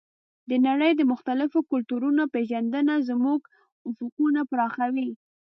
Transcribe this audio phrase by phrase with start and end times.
[0.49, 3.39] د نړۍ د مختلفو کلتورونو پېژندنه زموږ
[3.91, 5.09] افقونه پراخوي.